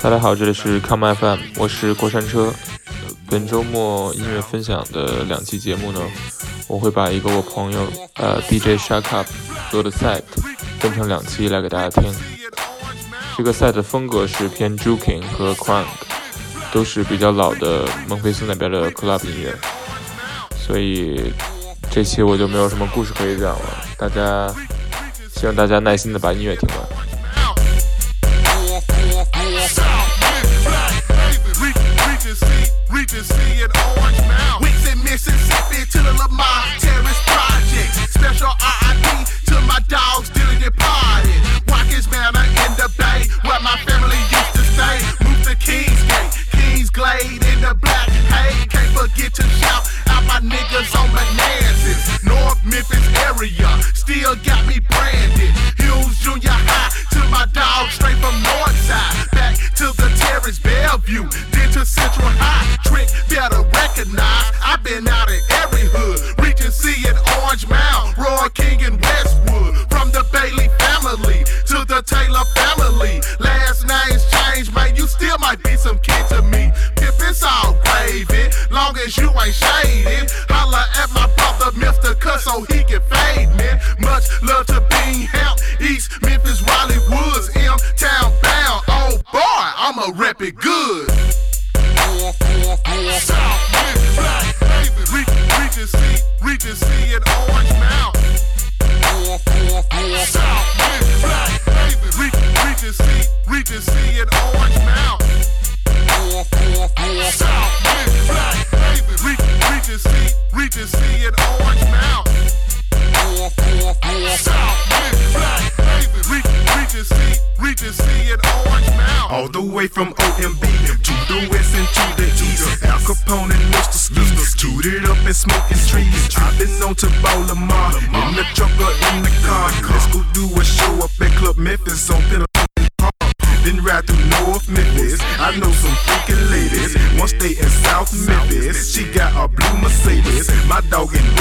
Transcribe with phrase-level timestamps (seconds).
[0.00, 2.52] 大家好，这里是 Come FM，我是过山车。
[3.28, 6.00] 本周末音乐分享的两期节目呢，
[6.66, 9.26] 我会把一个我朋友呃 DJ Shut Up
[9.70, 10.22] 做的 set
[10.78, 12.12] 分成两期来给大家听。
[13.36, 15.86] 这个 set 的风格是偏 Juking 和 Crunk，
[16.72, 19.54] 都是比较老的孟菲斯那边的 club 音乐，
[20.56, 21.32] 所以
[21.90, 23.84] 这期我就没有什么故事可以讲了。
[23.98, 24.52] 大家
[25.38, 26.98] 希望大家耐心的把音乐听完。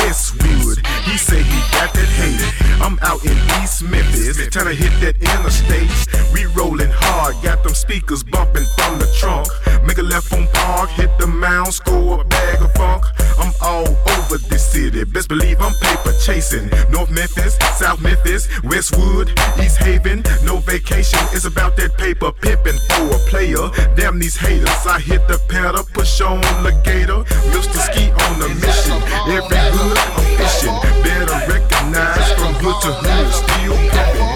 [0.07, 2.41] Westwood, He said he got that hate.
[2.81, 4.37] I'm out in East Memphis.
[4.49, 5.89] Tell her hit that inner state.
[6.33, 9.47] We rolling hard, got them speakers bumping from the trunk.
[9.85, 13.05] Make a left on park, hit the mound, score a bag of funk.
[13.39, 15.03] I'm all over this city.
[15.03, 16.69] Best believe I'm paper chasing.
[16.89, 19.29] North Memphis, South Memphis, Westwood,
[19.61, 21.19] East Haven, no vacation.
[21.31, 23.69] It's about that paper pimping for a player.
[23.95, 27.21] Damn these haters, I hit the pedal, push on the gator.
[27.51, 27.77] Mr.
[27.87, 28.97] Ski on the mission.
[29.27, 30.77] Every hood I'm fishing.
[31.03, 34.35] Better recognize from hood to hood, still pimping.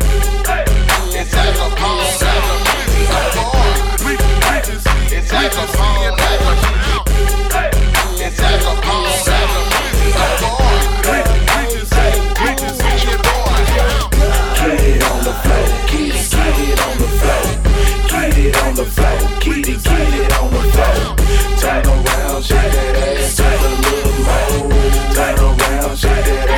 [1.20, 2.00] It's alcohol.
[2.02, 2.24] It's
[3.14, 3.72] alcohol.
[5.12, 5.92] It's alcohol.
[18.84, 19.20] the floor.
[19.40, 20.51] Get it, get it on the floor.
[22.42, 24.70] Around, shake that ass just a little.
[25.14, 26.51] Turn around, shake that ass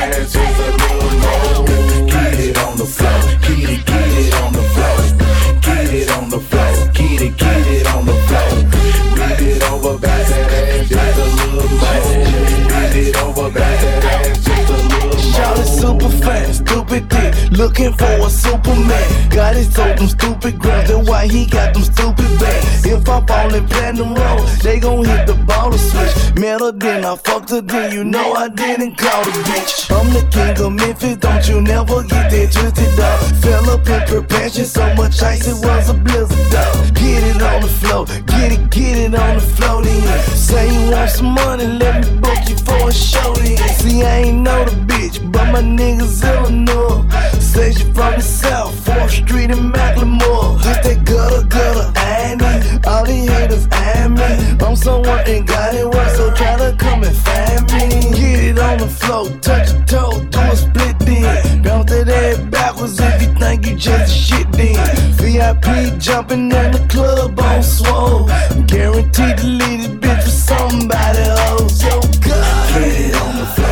[17.52, 19.30] looking for a Superman.
[19.30, 22.86] Got his told them stupid grams, and why he got them stupid bands.
[22.86, 26.38] If I fall in platinum road, they gon' hit the ball switch.
[26.38, 29.90] Met her then I fucked her then, you know I didn't call the bitch.
[29.94, 33.20] I'm the king of Memphis, don't you never get that twisted up.
[33.42, 36.94] Fell up in perpetual, so much ice it was a blizzard dog.
[36.94, 40.02] Get it on the floor, get it, get it on the floor then.
[40.36, 43.56] Say you want some money, let me book you for a show then.
[43.78, 47.33] See, I ain't know the bitch, but my niggas Illinois.
[47.40, 50.62] Say she from the south, 4th Street in Macklemore.
[50.62, 52.80] This that gutter gutter, Annie.
[52.86, 54.64] All these haters and me.
[54.64, 55.84] I'm someone ain't got it
[56.16, 58.10] so try to come and find me.
[58.18, 61.62] Get it on the floor, touch your toe, do a split then.
[61.62, 64.76] Bounce that ass backwards if you think you just shit then.
[65.20, 68.26] VIP jumping in the club on swole.
[68.66, 71.82] Guaranteed to leave this bitch for somebody oh, else.
[71.82, 72.74] Yo, God.
[72.74, 73.63] Get it on the floor,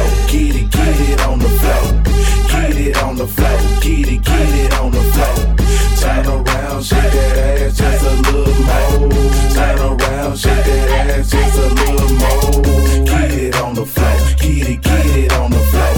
[3.23, 3.59] the floor.
[3.81, 5.57] Get it, get it on the floor.
[6.01, 9.11] Turn around, shake that ass just a little more.
[9.55, 13.05] Turn around, shake that ass just a little more.
[13.05, 14.17] Get it on the floor.
[14.41, 15.95] Get it, get it on the floor.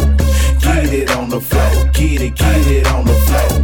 [0.60, 1.70] Get it on the floor.
[1.94, 3.60] Get it, get it on the floor.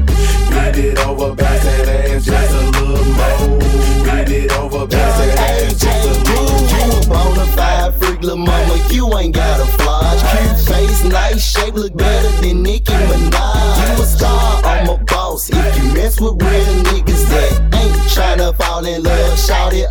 [0.50, 3.58] Bend it over, bounce that ass just a little more.
[4.06, 6.80] Bend it over, bounce that ass just a little more.
[6.80, 8.76] You a bona freak, little mama.
[8.88, 10.00] You ain't got a flaw.
[10.30, 12.99] Cute face, nice shape, look better than Nicki
[18.90, 19.89] in love, shout it,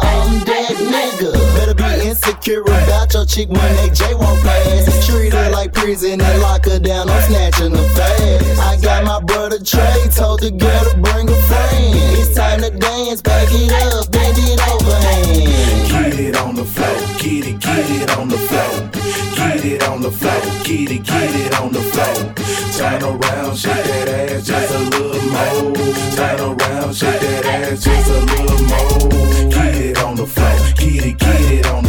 [2.49, 5.09] be insecure about your chick when they jaywalk past.
[5.09, 8.59] Treat her like prison and lock her down, I'm snatching her fast.
[8.59, 11.95] I got my brother Trey, told the girl to bring a friend.
[12.17, 16.11] It's time to dance, back it up, bend it over hand.
[16.11, 18.89] Get it on the floor, get it, get it on the floor.
[19.35, 22.33] Get it on the floor, get it, get it on the floor.
[22.77, 25.75] Turn around, shake that ass just a little more.
[26.15, 29.49] Turn around, shake that ass just a little more.
[29.49, 31.88] Get it on the floor, get it, get it on the.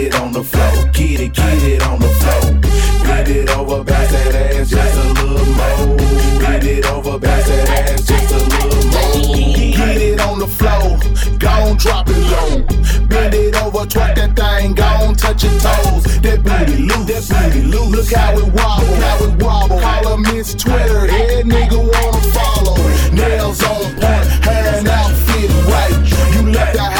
[0.00, 2.60] it on the floor, get it, get it on the floor.
[3.04, 5.96] Get it over, bounce that ass just a little more.
[6.40, 9.36] Get it over, bounce that ass just a little more.
[9.76, 10.98] Get it on the floor,
[11.38, 12.62] gon' drop it low.
[13.08, 16.04] Bend it over, twerk that thing, gon' touch your toes.
[16.24, 17.90] That booty loose, that booty loose.
[17.94, 19.80] Look how it wobble, how it wobble.
[19.80, 22.76] Call her Miss Twitter, head nigga wanna follow.
[23.12, 25.96] Nails on point, and outfit right.
[26.32, 26.99] You left the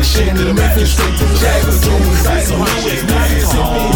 [0.00, 2.60] camera, action, Memphis straight to Jackson.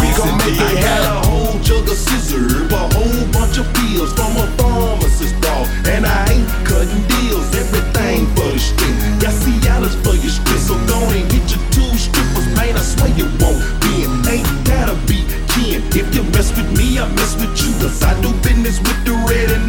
[0.01, 1.29] We gon' make it happen.
[1.29, 5.67] whole jug of scissors, a whole bunch of pills from a pharmacist dog.
[5.87, 8.95] And I ain't cutting deals, everything for the street.
[9.21, 12.75] Got Cialis for your street, so go and get your two strippers, man.
[12.77, 15.81] I swear you won't be Ain't gotta be kin.
[15.93, 17.71] If you mess with me, I mess with you.
[17.81, 19.64] Cause I do business with the red and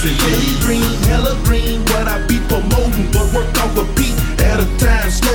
[0.00, 0.16] dancing.
[0.18, 4.78] Cali green, hella green, what I be promoting, but work off a beat at a
[4.78, 5.29] time.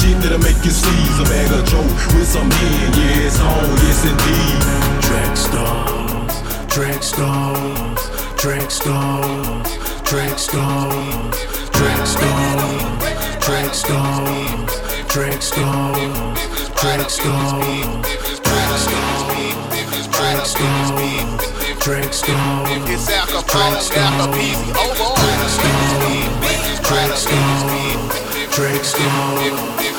[0.00, 1.18] Shit that'll make you sneeze.
[1.20, 1.84] A bag of joke
[2.16, 4.60] with some hen, yeah, it's on, yes indeed.
[5.04, 6.34] Track stars,
[6.72, 8.00] track stars,
[8.40, 9.68] track stars,
[10.08, 11.36] track stars,
[11.76, 13.00] track stars,
[13.44, 14.70] track stars,
[15.12, 16.38] track stars,
[16.80, 17.68] track stars,
[18.40, 19.50] track stars,
[20.16, 21.40] track stars,
[21.84, 25.12] track stars, It's alcohol, alcohol, easy, over.
[25.20, 29.89] track stars, track stars, track stars.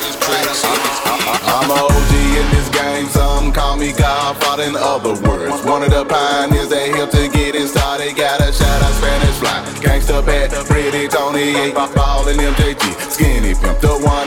[1.52, 5.62] I'm a OG in this game, some call me Godfather in other words.
[5.68, 8.16] One of the pioneers that helped to get it started.
[8.16, 9.60] Got a shout out Spanish fly.
[9.84, 12.80] Gangsta Pat, Pretty Tony, 8 Ball and MJG.
[13.12, 14.21] Skinny Pimp, the one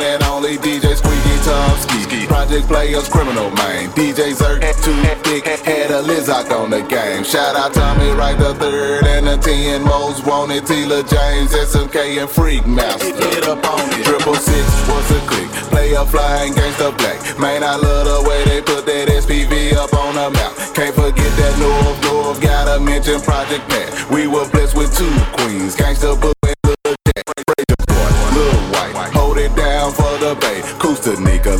[2.55, 3.89] Project Players, Criminal Manne.
[3.91, 4.95] DJ Zirk, too
[5.27, 7.25] thick, had a Lizak on the game.
[7.25, 10.63] Shout out Tommy Wright the third and the 10 most wanted.
[10.63, 13.11] Tila James, SMK and Freak Master.
[13.11, 14.05] Get up on it.
[14.05, 15.49] Triple six, what's a click?
[15.67, 17.19] Play a flying gangsta black.
[17.37, 20.55] Man, I love the way they put that SPV up on the map.
[20.73, 22.41] Can't forget that North North.
[22.41, 23.91] Gotta mention Project Pat.
[24.09, 25.75] We were blessed with two queens.
[25.75, 27.25] Gangsta Boo and La Chat.
[27.51, 29.11] Frayser Boy, Lil Wyte.
[29.11, 30.61] Hold it down for the Bay.
[30.79, 31.59] Kusta nigga,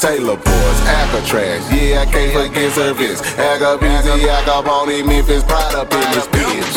[0.00, 1.60] Taylor Boys, Alcatraz.
[1.70, 3.20] Yeah, I can't forget service.
[3.36, 6.72] Agabizi, Al Kapone, Memphis, Pride up in this bitch.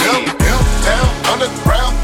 [0.83, 1.95] Town, underground,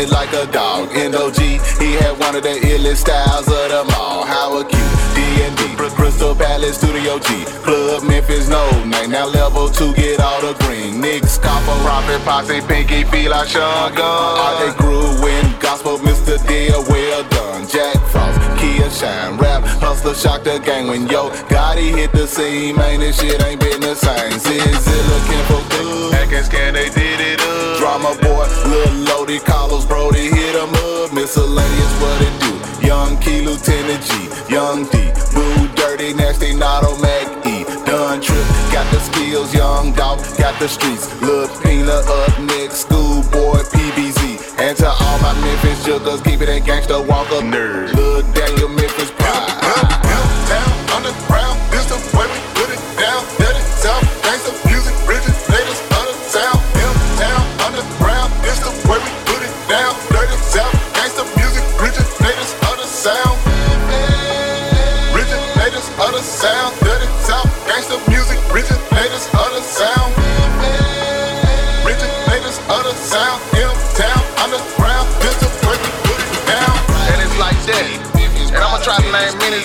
[0.00, 0.88] it like a dog.
[0.94, 1.38] NOG,
[1.78, 4.24] he had one of the illest styles of them all.
[4.24, 4.78] Howard Q,
[5.14, 9.10] D&D, Crystal Palace Studio G, Club Memphis, no name.
[9.10, 11.00] Now level two, get all the green.
[11.00, 14.38] Nick Scopper, Robert Posse, Pinky, feel like Sean Gunn.
[14.44, 16.36] All they grew in gospel, Mr.
[16.48, 17.68] D, well done.
[17.68, 20.88] Jack Frost, Kia Shine, rap, hustler, shock the gang.
[20.88, 24.38] When yo, Gotti hit the scene, man, this shit ain't been the same.
[24.38, 26.00] Zilla looking for good.
[26.44, 27.39] Scan, they did it.
[27.80, 31.14] Drama boy, Lil Lodi, Carlos Brody, hit 'em up.
[31.14, 32.86] Miscellaneous, what it do?
[32.86, 38.84] Young Key, Lieutenant G, Young D, Boo, Dirty, Nasty, Nato, Mac E, Don Trip, got
[38.92, 44.20] the skills, Young Dog, got the streets, Lil Peanut up next, Schoolboy, PBZ,
[44.58, 48.09] and to all my Memphis jugglers, keep it a gangsta walker, nerd,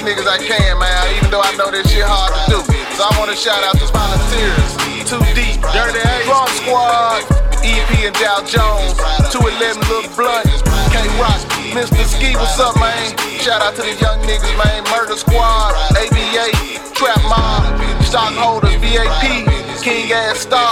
[0.01, 2.59] many niggas I can, man, even though I know this shit hard to do.
[2.95, 4.71] So I wanna shout out to volunteers,
[5.07, 7.23] 2 Deep, Dirty A, Drum Squad,
[7.63, 8.97] EP and Dow Jones,
[9.31, 10.47] 211 Lil Blunt,
[10.91, 11.39] K Rock,
[11.71, 12.03] Mr.
[12.03, 13.15] Ski, what's up, man?
[13.39, 14.83] Shout out to the young niggas, man.
[14.91, 16.51] Murder Squad, ABA,
[16.95, 17.63] Trap Mob,
[18.03, 19.47] Stockholders, VAP,
[19.83, 20.71] King Ass Star,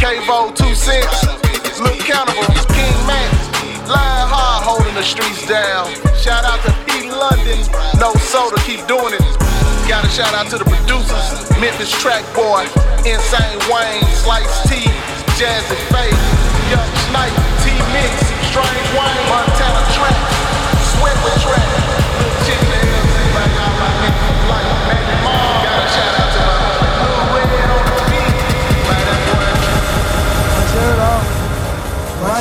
[0.00, 3.35] K-Vo 26, Lil Cannibal, King Max,
[3.86, 5.86] Lion Hard holding the streets down.
[6.18, 7.06] Shout out to P.
[7.06, 7.62] London,
[8.02, 9.22] No Soda, keep doing it.
[9.86, 12.66] Gotta shout out to the producers, Memphis Track Boy,
[13.06, 14.82] Insane Wayne, Slice T,
[15.38, 16.10] Jazzy Faye,
[16.74, 18.10] Young Snipe, T Mix,
[18.50, 20.18] Strange Wayne, Montana Track,
[20.90, 21.70] Sweat with Track,
[22.50, 22.66] it.
[25.62, 26.58] Gotta shout out to my
[27.38, 27.66] Red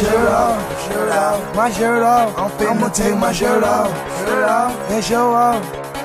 [0.02, 0.75] shirt off,
[1.56, 2.38] my shirt off.
[2.38, 5.64] I'm finna take my shirt off, shirt off, and show off.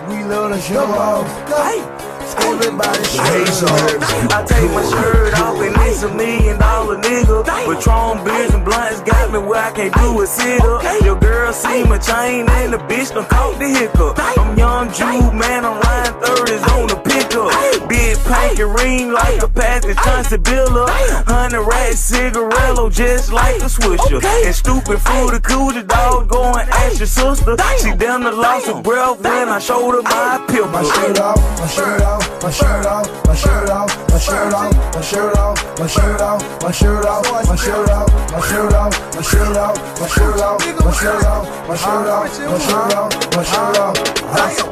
[0.09, 1.27] We love to show off.
[1.49, 2.00] Hey,
[2.39, 4.33] everybody off.
[4.33, 7.45] I take my shirt off and it's a million dollar nigga.
[7.45, 10.83] Patron beers and blunts got me where I can't do a sit up.
[11.05, 14.19] Your girl see my chain and the bitch done caught the hiccup.
[14.19, 17.89] I'm young Jew, man, I'm riding 30s on the pickup.
[17.89, 20.89] Big pink and ring like a Patrick Johnson Biller.
[21.27, 24.23] Hundred rat cigarello just like a swisher.
[24.23, 27.57] And stupid fruity coochie dog going ask your sister.
[27.83, 30.69] She down the lost her breath when I showed her my pill.
[30.69, 34.93] My shirt off, my shirt off, my shirt off, my shirt off, my shirt off,
[34.93, 39.15] my shirt off, my shirt off, my shirt off, my shirt off, my shirt off,
[39.15, 43.37] my shirt off, my shirt off, my shirt off, my shirt off, my shirt off,
[43.37, 43.97] my shirt off.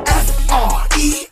[0.07, 1.28] F R E N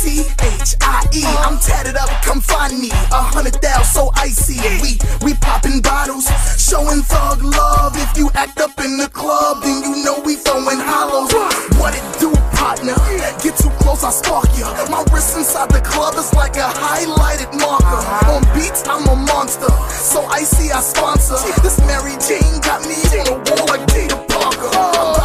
[0.00, 1.20] C H I E.
[1.44, 2.88] I'm tatted up, come find me.
[3.12, 4.56] A hundred thou so icy.
[4.80, 6.24] We we popping bottles,
[6.56, 7.92] showing thug love.
[8.00, 11.28] If you act up in the club, then you know we throwing hollows.
[11.76, 12.96] What it do, partner?
[13.44, 14.72] Get too close, I spark ya.
[14.88, 18.00] My wrist inside the club is like a highlighted marker.
[18.32, 19.68] On beats, I'm a monster.
[19.92, 21.36] So icy, I sponsor.
[21.60, 25.19] This Mary Jane got me on the wall like Peter Parker.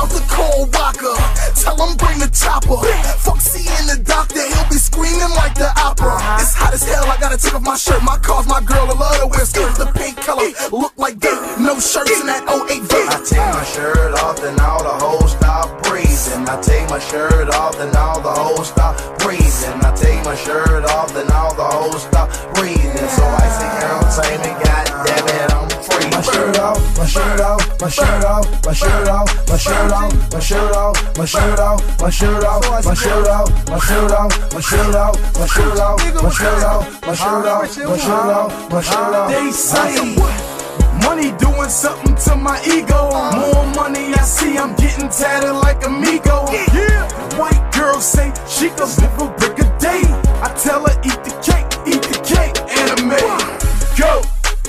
[0.45, 1.17] Call Walker.
[1.57, 2.77] Tell him bring the chopper.
[3.25, 6.13] Fuck seeing the doctor, he'll be screaming like the opera.
[6.13, 6.37] Uh-huh.
[6.41, 8.03] It's hot as hell, I gotta take off my shirt.
[8.03, 9.77] My car's my girl, I love to wear skirts.
[9.77, 11.41] The pink color look like dirt.
[11.57, 15.81] No shirts in that 08 I take my shirt off, then all the hoes stop
[15.83, 16.45] breathing.
[16.45, 19.81] I take my shirt off, then all the hoes stop breathing.
[19.81, 23.09] I take my shirt off, then all the hoes stop breathing.
[23.17, 25.64] So I say, entertainment, goddamn it, I'm.
[26.15, 30.31] My shirt off, my shirt off, my shirt off, my shirt off, my shirt off,
[30.31, 34.31] my shirt off, my shirt off, my shirt off, my shirt off, my shirt off,
[34.53, 38.71] my shirt off, my shirt off, my shirt off, my shirt off, my shirt off,
[38.71, 39.29] my shirt off.
[39.29, 40.15] They say
[41.03, 43.11] money doing something to my ego.
[43.35, 46.47] More money I see, I'm getting tatted like amigo.
[46.71, 49.99] Yeah, white girl say she can live a brick a day.
[50.39, 53.19] I tell her eat the cake, eat the cake, anime.
[53.99, 54.23] Go,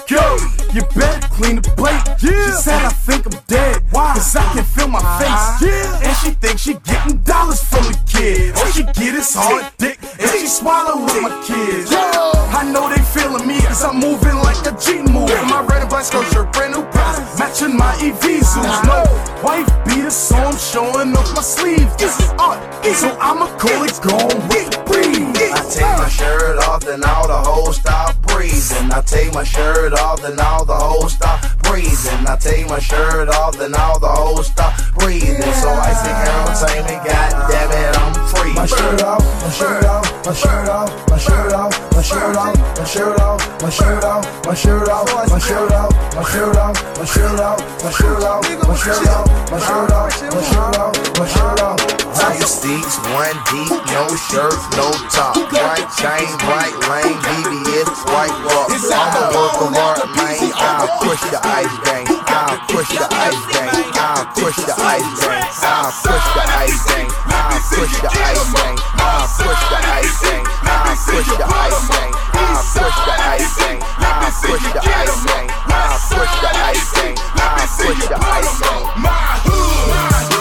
[0.08, 2.04] go, you better clean the plate.
[2.20, 2.52] Yeah.
[2.52, 3.82] She said I think I'm dead.
[3.90, 4.12] Why?
[4.12, 5.24] Cause I can feel my uh-huh.
[5.24, 5.72] face.
[5.72, 6.06] Yeah.
[6.06, 8.52] And she thinks she getting dollars from the kid.
[8.56, 9.98] All she get is hard dick.
[10.20, 11.90] And she swallow with my kids.
[11.90, 12.12] Yeah.
[12.52, 15.32] I know they feeling me cause I'm moving like a G move.
[15.48, 17.38] My red and black skirt, shirt, brand new price.
[17.38, 18.60] Matching my EV Zeus.
[18.60, 18.84] Uh-huh.
[18.84, 21.88] No wife beater, so I'm showing off my sleeve.
[21.96, 22.60] This is art.
[22.84, 25.35] So I'ma call it gone with the breeze.
[25.70, 28.92] Take my shirt off, then all the hoes stop breathing.
[28.92, 32.26] I take my shirt off, then all the hoes stop breathing.
[32.26, 35.40] I take my shirt off, then all the hoes stop breathing.
[35.60, 38.54] So icy entertainment, goddamn it, I'm free.
[38.54, 42.56] My shirt off, my shirt off, my shirt off, my shirt off, my shirt off,
[42.76, 46.80] my shirt off, my shirt off, my shirt off, my shirt off, my shirt off,
[46.98, 51.18] my shirt off, my shirt off, my shirt off, my shirt off, my shirt off,
[51.18, 51.96] my shirt off.
[52.16, 55.36] Tight steaks, one deep, no shirt, no top.
[55.52, 58.72] Right chain, right lane, BBS, white walk.
[58.72, 60.36] I'm a work of art, man.
[60.56, 62.08] I push the ice bank.
[62.28, 63.72] I'll push the ice gang.
[63.96, 65.40] I'll push the ice gang.
[65.64, 67.08] I'll push the ice gang.
[67.32, 68.76] I'll push the ice gang.
[69.00, 70.44] I'll push the ice gang.
[70.68, 72.12] I'll push the ice gang.
[72.36, 73.80] I'll push the ice gang.
[74.04, 75.48] I'll push the ice gang.
[75.72, 77.14] I'll push the ice gang.
[77.40, 78.84] I'll push the ice bank.
[79.00, 80.35] My hood.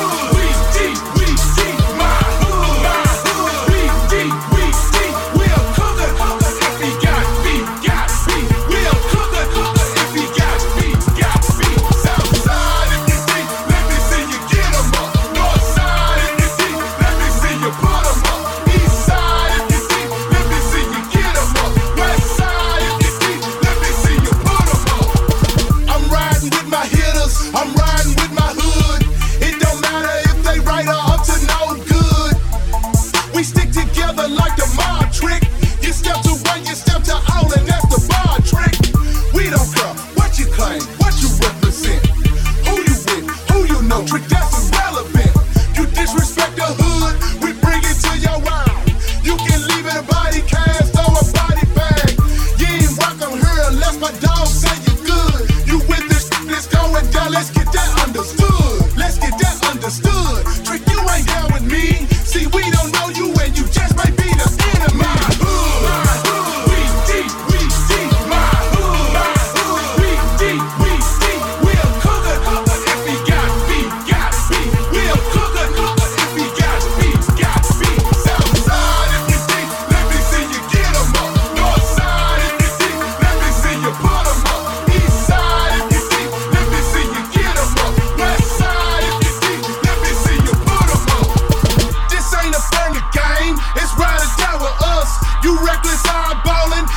[96.08, 96.46] outside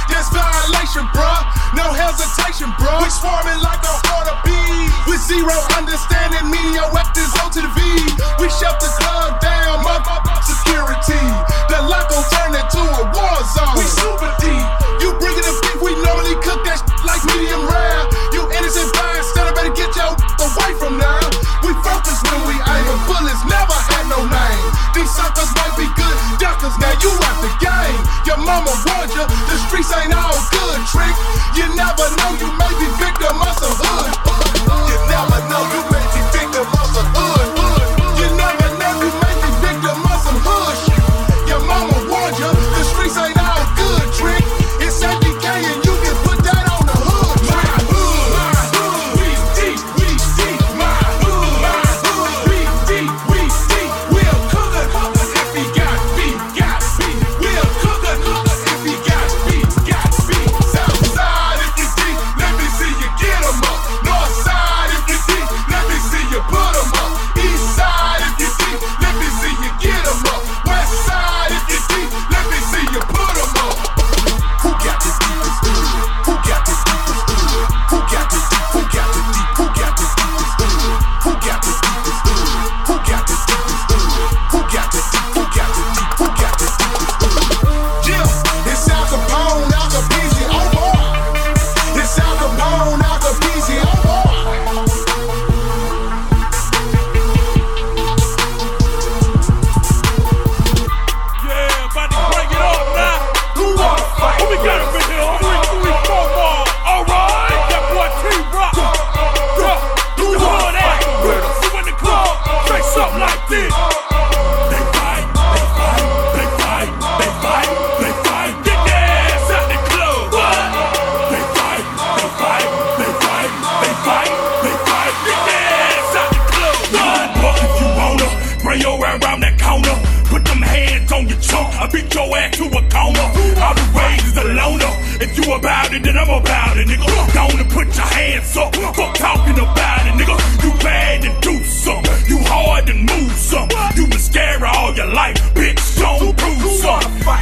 [0.09, 1.43] that's violation, bruh.
[1.79, 2.99] No hesitation, bruh.
[2.99, 4.91] We swarming like a horde of bees.
[5.07, 7.81] With zero understanding, mediocrity's O to the V.
[8.43, 11.23] We shut the club down, motherfucker security.
[11.71, 13.79] The lock gon' turn into a war zone.
[13.79, 14.67] We super deep.
[14.99, 18.03] You bringin' the beef, we normally cook that sh- like medium rare.
[18.35, 21.23] You innocent bystander, better get your away from now.
[21.63, 24.67] We focus when we aim, but bullets never had no name.
[24.99, 29.25] These suckers might be good duckers, now you out the game your mama warned you.
[29.25, 31.17] The streets ain't all good, trick.
[31.57, 34.28] You never know, you may be victim of some hood.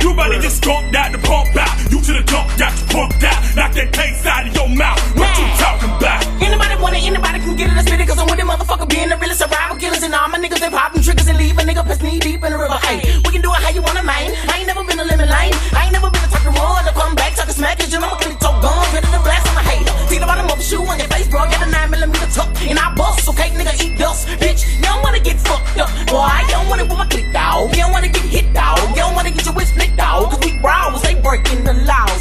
[0.06, 1.74] You ready just skunk that to pump out.
[1.90, 3.42] You to the dump that to pump out.
[3.58, 5.02] Knock that taste out of your mouth.
[5.18, 6.22] What you talking about?
[6.38, 8.06] Anybody wanna, anybody can get in the spirit.
[8.06, 10.06] Cause I'm with them motherfucker being the realest survival killers.
[10.06, 12.54] And all my niggas, they popping triggers and leave a nigga piss knee deep in
[12.54, 12.78] the river.
[12.86, 14.30] Hey, we can do it how you wanna, man.
[14.46, 15.50] I ain't never been a lemon lane.
[15.74, 16.78] I ain't never been a talking more.
[16.86, 17.82] I come back, talking smack.
[17.82, 18.86] Cause your mama click talk guns.
[18.94, 19.90] Ready to blast I'm a hater.
[20.06, 21.50] See the bottom of a shoe on your face, bro.
[21.50, 22.46] Got a 9 millimeter tuck.
[22.62, 24.30] And I bust, okay, nigga, eat dust.
[24.38, 25.90] Bitch, you don't wanna get fucked up.
[26.06, 27.74] Boy, you don't wanna put my click, dog.
[27.74, 28.78] You don't wanna get hit, dog.
[28.94, 29.74] You don't wanna get your wish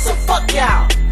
[0.05, 1.04] so fuck y'all.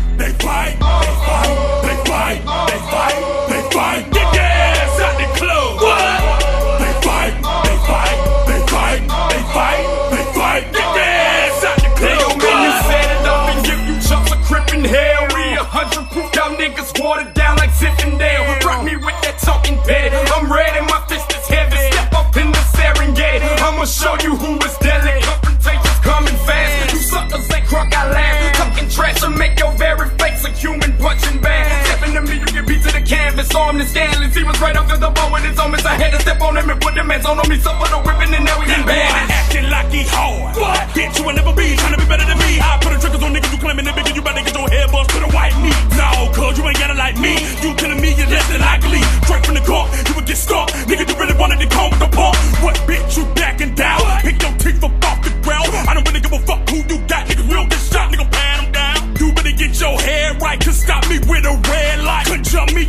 [35.63, 35.86] homies.
[35.86, 37.56] I had to step on him and put them hands on me.
[37.56, 39.08] He suffered a and now he in bed.
[39.32, 40.56] Acting like he hard.
[40.60, 40.80] What?
[40.91, 42.60] Bitch, you will never be trying to be better than me.
[42.60, 44.12] I put the triggers on niggas you claiming that bigger.
[44.12, 45.78] You better get your head bust to the white meat.
[45.95, 47.39] No, cause you ain't gotta like me.
[47.63, 49.02] You killing me, you're less than likely.
[49.23, 50.67] Straight from the court, you would get stuck.
[50.89, 52.36] Nigga, you really wanted to come with the ball.
[52.60, 54.02] What, bitch, you backing down?
[54.21, 55.71] Pick your teeth up off the ground.
[55.88, 57.30] I don't really give a fuck who you got.
[57.30, 58.12] Niggas, we don't get shot.
[58.12, 58.97] Nigga, pan them down.
[59.19, 60.60] You better get your hair right.
[60.60, 61.92] Cause stop me with a red.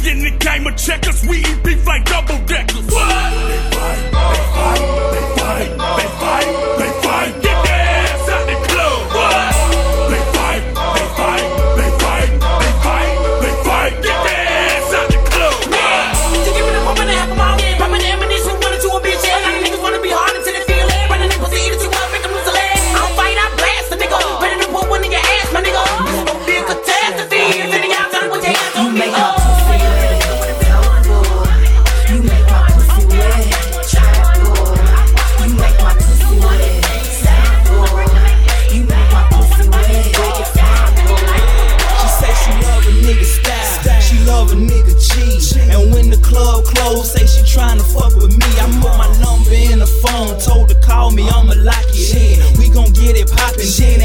[0.02, 2.84] In the game of checkers, we eat beef like double deckers.
[2.86, 3.73] What?
[50.04, 52.58] phone, told to call me, I'ma lock it in.
[52.58, 54.03] We gon' get it poppin', Shit,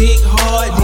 [0.00, 0.79] dick hard.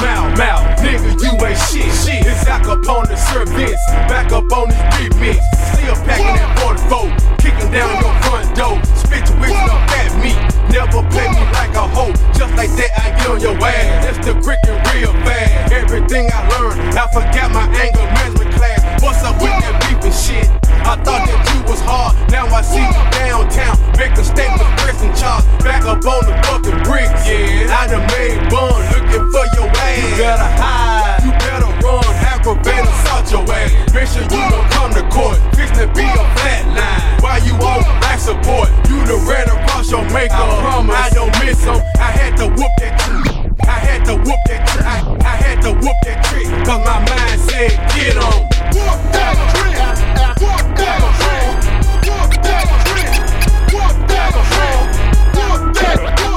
[0.00, 1.92] Mouth, mouth, nigga, you ain't shit.
[1.92, 2.24] shit.
[2.24, 3.76] It's back up on the service,
[4.08, 4.80] Back up on this
[5.20, 5.36] big.
[5.76, 6.56] Still packing that
[6.88, 7.12] 44.
[7.36, 8.80] Kicking down your front door.
[8.96, 10.32] Spit your wisdom up at me.
[10.72, 12.16] Never play me like a hoe.
[12.32, 14.16] Just like that, I get on your ass.
[14.16, 15.72] It's the cricket real bad.
[15.72, 18.79] Everything I learned, I forgot my anger management class.
[19.00, 20.44] What's up with that beef and shit?
[20.84, 22.12] I thought that you was hard.
[22.28, 23.80] Now I see you downtown.
[23.96, 25.40] Make a statement, pressing charge.
[25.64, 27.24] Back up on the fucking bricks.
[27.24, 30.04] Yeah, I done made bun looking for your ass.
[30.04, 31.24] You better hide.
[31.24, 32.04] You better run.
[32.28, 33.72] Aggravator, assault your ass.
[33.96, 35.40] Make sure you don't come to court.
[35.56, 37.24] Fix to be a flat line.
[37.24, 38.68] Why you on back support?
[38.84, 40.44] You done ran across your makeup.
[40.44, 40.92] I promise.
[40.92, 41.80] I don't miss them.
[41.96, 43.24] I had to whoop that trick.
[43.64, 44.84] I had to whoop that trick.
[44.84, 46.44] I, I had to whoop that trick.
[46.68, 48.59] Cause my mind said, get on.
[48.72, 49.36] Fuck that,
[55.96, 56.29] fuck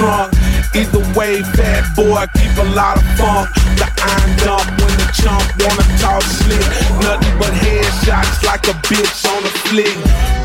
[0.00, 0.32] trunk.
[0.72, 3.52] Either way, fat boy, keep a lot of funk.
[3.76, 6.64] The iron dump when the chump wanna talk slick.
[7.04, 9.96] Nothing but headshots like a bitch on a flick.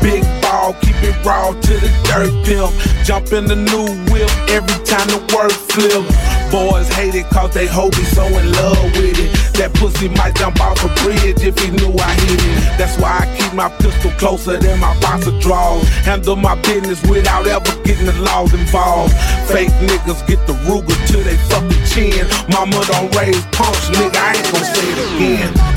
[0.02, 2.72] Big ball, keep it raw to the dirt pimp.
[3.04, 6.04] Jump in the new whip every time the word flip.
[6.50, 9.30] Boys hate it cause they hope he's so in love with it.
[9.56, 12.78] That pussy might jump off a bridge if he knew I hit it.
[12.78, 13.25] That's why I
[13.56, 15.82] my pistol closer than my box of draws.
[16.04, 19.14] Handle my business without ever getting the laws involved.
[19.48, 22.26] Fake niggas get the Ruger to they fucking chin.
[22.52, 24.14] Mama don't raise punks, nigga.
[24.14, 25.75] I ain't gon' say it again.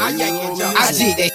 [0.00, 1.27] I yank and jump, I jig that,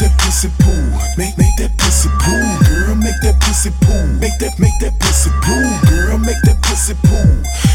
[0.00, 0.96] that pussy pool.
[1.16, 2.48] Make make that pussy pool.
[2.64, 4.06] Girl, make that pussy pool.
[4.16, 5.68] Make that make that pussy pool.
[5.88, 7.28] Girl, make that pussy pool.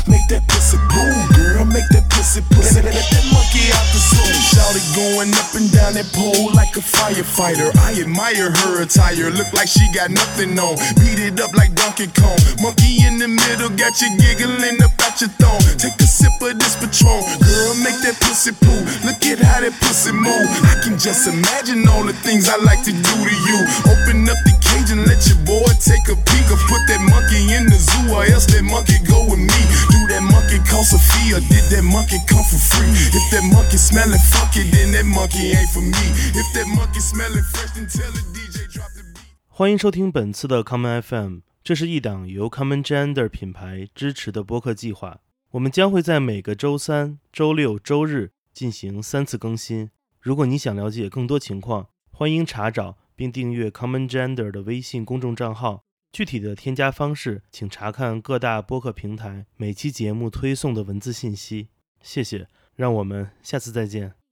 [0.10, 1.16] Make that pussy pool.
[1.38, 2.82] Girl, make that pussy pussy.
[2.82, 4.42] Let, let that monkey out the zone.
[4.50, 7.70] Shouty going up and down that pole like a firefighter.
[7.78, 9.30] I admire her attire.
[9.30, 10.76] Look like she got nothing on.
[10.98, 12.38] Beat it up like Donkey Kong.
[12.62, 15.62] Monkey in the middle, got you giggling up out your thong.
[15.78, 17.22] Take sip of this Patrón.
[17.38, 18.74] Girl, make that pussy poo.
[19.06, 20.50] Look at how that pussy move.
[20.66, 23.58] I can just imagine all the things I like to do to you.
[23.86, 26.48] Open up the cage and let your boy take a peek.
[26.50, 29.62] Or put that monkey in the zoo, or else that monkey go with me.
[29.94, 32.90] Do that monkey cost a fee, or did that monkey come for free?
[32.90, 36.06] If that monkey smelling funky, then that monkey ain't for me.
[36.34, 39.26] If that monkey smelling fresh, then tell the DJ drop the beat.
[39.50, 45.18] 欢迎收听本次的 Common FM，这是一档由 Common Gender 品牌支持的播客计划。
[45.52, 49.90] 我们将会在每个周三、周六、周日进行三次更新。
[50.20, 55.84] 如果你想了解更多情况，欢迎查找并订阅 Common Gender 的微信公众账号。
[56.12, 61.68] 具体的添加方式，请查看各大播客平台每期节目推送的文字信息。
[62.02, 64.25] 谢谢，让我们下次再见。